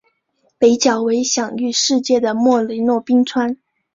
[0.57, 3.55] 北角为享誉世界的莫雷诺冰川。